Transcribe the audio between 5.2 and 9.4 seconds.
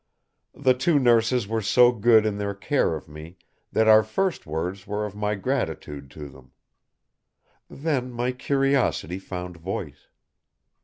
gratitude to them. Then my curiosity